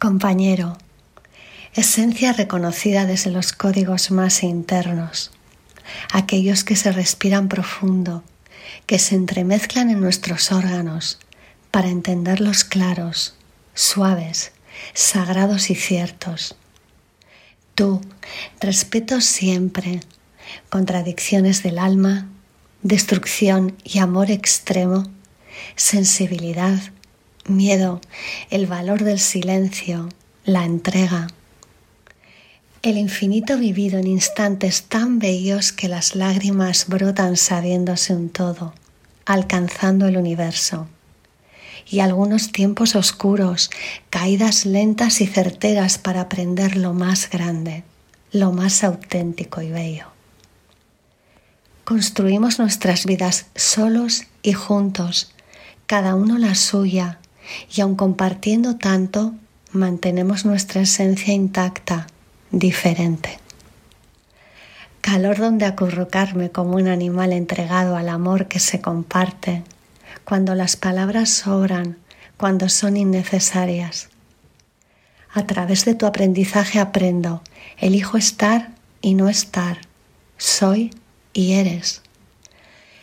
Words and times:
Compañero, 0.00 0.78
esencia 1.74 2.32
reconocida 2.32 3.04
desde 3.04 3.30
los 3.30 3.52
códigos 3.52 4.10
más 4.10 4.42
internos, 4.42 5.30
aquellos 6.10 6.64
que 6.64 6.74
se 6.74 6.90
respiran 6.90 7.48
profundo, 7.50 8.24
que 8.86 8.98
se 8.98 9.14
entremezclan 9.14 9.90
en 9.90 10.00
nuestros 10.00 10.52
órganos 10.52 11.18
para 11.70 11.90
entenderlos 11.90 12.64
claros, 12.64 13.34
suaves, 13.74 14.52
sagrados 14.94 15.68
y 15.68 15.74
ciertos. 15.74 16.56
Tú, 17.74 18.00
respeto 18.58 19.20
siempre, 19.20 20.00
contradicciones 20.70 21.62
del 21.62 21.78
alma, 21.78 22.26
destrucción 22.80 23.76
y 23.84 23.98
amor 23.98 24.30
extremo, 24.30 25.10
sensibilidad, 25.76 26.80
miedo, 27.46 28.00
el 28.50 28.66
valor 28.66 29.04
del 29.04 29.18
silencio, 29.18 30.08
la 30.44 30.64
entrega. 30.64 31.28
El 32.82 32.96
infinito 32.96 33.58
vivido 33.58 33.98
en 33.98 34.06
instantes 34.06 34.84
tan 34.84 35.18
bellos 35.18 35.72
que 35.72 35.88
las 35.88 36.14
lágrimas 36.14 36.86
brotan 36.88 37.36
sabiéndose 37.36 38.14
un 38.14 38.30
todo, 38.30 38.74
alcanzando 39.26 40.06
el 40.06 40.16
universo. 40.16 40.88
Y 41.88 42.00
algunos 42.00 42.52
tiempos 42.52 42.94
oscuros, 42.94 43.70
caídas 44.08 44.64
lentas 44.64 45.20
y 45.20 45.26
certeras 45.26 45.98
para 45.98 46.22
aprender 46.22 46.76
lo 46.76 46.94
más 46.94 47.28
grande, 47.28 47.84
lo 48.32 48.52
más 48.52 48.84
auténtico 48.84 49.60
y 49.60 49.70
bello. 49.70 50.06
Construimos 51.84 52.58
nuestras 52.58 53.04
vidas 53.04 53.46
solos 53.56 54.22
y 54.42 54.52
juntos, 54.52 55.34
cada 55.86 56.14
uno 56.14 56.38
la 56.38 56.54
suya, 56.54 57.18
y 57.74 57.80
aun 57.80 57.94
compartiendo 57.94 58.76
tanto, 58.76 59.34
mantenemos 59.72 60.44
nuestra 60.44 60.82
esencia 60.82 61.32
intacta, 61.32 62.06
diferente. 62.50 63.38
Calor 65.00 65.38
donde 65.38 65.64
acurrucarme 65.64 66.50
como 66.50 66.76
un 66.76 66.88
animal 66.88 67.32
entregado 67.32 67.96
al 67.96 68.08
amor 68.08 68.48
que 68.48 68.58
se 68.58 68.80
comparte, 68.80 69.62
cuando 70.24 70.54
las 70.54 70.76
palabras 70.76 71.30
sobran, 71.30 71.96
cuando 72.36 72.68
son 72.68 72.96
innecesarias. 72.96 74.08
A 75.32 75.46
través 75.46 75.84
de 75.84 75.94
tu 75.94 76.06
aprendizaje 76.06 76.80
aprendo, 76.80 77.42
elijo 77.78 78.16
estar 78.16 78.70
y 79.00 79.14
no 79.14 79.28
estar, 79.28 79.78
soy 80.36 80.90
y 81.32 81.52
eres. 81.52 82.02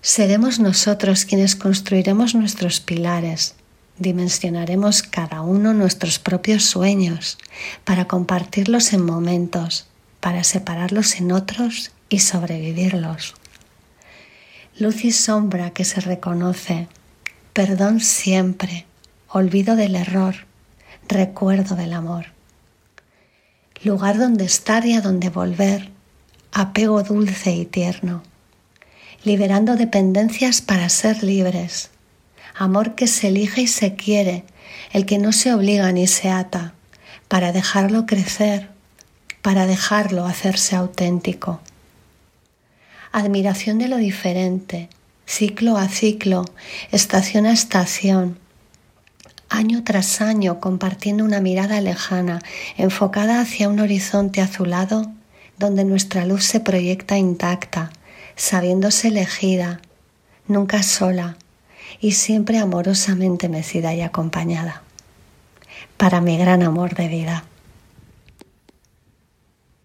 Seremos 0.00 0.58
nosotros 0.58 1.24
quienes 1.24 1.56
construiremos 1.56 2.34
nuestros 2.34 2.80
pilares, 2.80 3.54
dimensionaremos 3.98 5.02
cada 5.02 5.40
uno 5.40 5.74
nuestros 5.74 6.18
propios 6.18 6.64
sueños 6.64 7.38
para 7.84 8.06
compartirlos 8.06 8.92
en 8.92 9.04
momentos, 9.04 9.86
para 10.20 10.44
separarlos 10.44 11.16
en 11.16 11.32
otros 11.32 11.90
y 12.08 12.20
sobrevivirlos. 12.20 13.34
Luz 14.78 15.04
y 15.04 15.12
sombra 15.12 15.70
que 15.70 15.84
se 15.84 16.00
reconoce, 16.00 16.88
perdón 17.52 18.00
siempre, 18.00 18.86
olvido 19.28 19.76
del 19.76 19.96
error, 19.96 20.46
recuerdo 21.08 21.74
del 21.74 21.92
amor. 21.92 22.26
Lugar 23.82 24.18
donde 24.18 24.44
estar 24.44 24.86
y 24.86 24.94
a 24.94 25.00
donde 25.00 25.30
volver, 25.30 25.90
apego 26.52 27.02
dulce 27.02 27.52
y 27.52 27.64
tierno, 27.64 28.22
liberando 29.24 29.76
dependencias 29.76 30.60
para 30.62 30.88
ser 30.88 31.22
libres 31.22 31.90
amor 32.58 32.96
que 32.96 33.06
se 33.06 33.28
elige 33.28 33.62
y 33.62 33.66
se 33.68 33.94
quiere, 33.94 34.44
el 34.92 35.06
que 35.06 35.18
no 35.18 35.32
se 35.32 35.54
obliga 35.54 35.90
ni 35.92 36.06
se 36.06 36.28
ata, 36.28 36.74
para 37.28 37.52
dejarlo 37.52 38.04
crecer, 38.04 38.68
para 39.42 39.66
dejarlo 39.66 40.26
hacerse 40.26 40.74
auténtico. 40.74 41.60
Admiración 43.12 43.78
de 43.78 43.88
lo 43.88 43.96
diferente, 43.96 44.88
ciclo 45.24 45.78
a 45.78 45.88
ciclo, 45.88 46.44
estación 46.90 47.46
a 47.46 47.52
estación, 47.52 48.38
año 49.48 49.84
tras 49.84 50.20
año 50.20 50.60
compartiendo 50.60 51.24
una 51.24 51.40
mirada 51.40 51.80
lejana, 51.80 52.40
enfocada 52.76 53.40
hacia 53.40 53.68
un 53.68 53.78
horizonte 53.80 54.40
azulado 54.40 55.10
donde 55.58 55.84
nuestra 55.84 56.24
luz 56.24 56.44
se 56.44 56.60
proyecta 56.60 57.16
intacta, 57.18 57.90
sabiéndose 58.36 59.08
elegida, 59.08 59.80
nunca 60.46 60.82
sola, 60.82 61.36
y 62.00 62.12
siempre 62.12 62.58
amorosamente 62.58 63.48
mecida 63.48 63.94
y 63.94 64.02
acompañada. 64.02 64.82
Para 65.96 66.20
mi 66.20 66.38
gran 66.38 66.62
amor 66.62 66.94
de 66.94 67.08
vida. 67.08 67.44